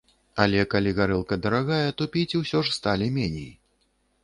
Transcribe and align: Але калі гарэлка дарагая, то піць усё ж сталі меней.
Але 0.45 0.61
калі 0.71 0.93
гарэлка 0.99 1.37
дарагая, 1.43 1.93
то 2.01 2.09
піць 2.17 2.37
усё 2.41 2.65
ж 2.69 2.77
сталі 2.79 3.13
меней. 3.21 3.49